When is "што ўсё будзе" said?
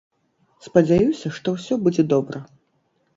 1.35-2.07